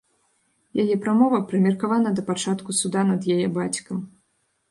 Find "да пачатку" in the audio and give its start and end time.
2.19-2.77